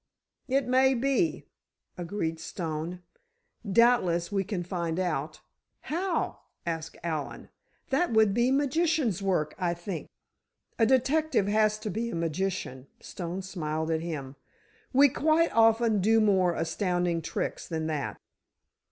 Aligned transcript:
"It 0.47 0.65
may 0.65 0.95
be," 0.95 1.45
agreed 1.95 2.39
Stone. 2.39 3.03
"Doubtless 3.71 4.31
we 4.31 4.43
can 4.43 4.63
find 4.63 4.99
out——" 4.99 5.41
"How?" 5.81 6.39
asked 6.65 6.97
Allen. 7.03 7.49
"That 7.91 8.11
would 8.11 8.33
be 8.33 8.49
magician's 8.49 9.21
work, 9.21 9.53
I 9.59 9.75
think." 9.75 10.07
"A 10.79 10.87
detective 10.87 11.45
has 11.47 11.77
to 11.77 11.91
be 11.91 12.09
a 12.09 12.15
magician," 12.15 12.87
Stone 12.99 13.43
smiled 13.43 13.91
at 13.91 14.01
him. 14.01 14.37
"We 14.91 15.07
quite 15.07 15.51
often 15.53 16.01
do 16.01 16.19
more 16.19 16.55
astounding 16.55 17.21
tricks 17.21 17.67
than 17.67 17.85
that." 17.85 18.17